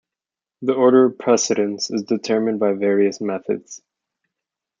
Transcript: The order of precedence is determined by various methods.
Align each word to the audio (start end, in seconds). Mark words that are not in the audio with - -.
The 0.63 0.73
order 0.73 1.05
of 1.05 1.19
precedence 1.19 1.91
is 1.91 2.01
determined 2.01 2.59
by 2.59 2.71
various 2.73 3.21
methods. 3.21 3.83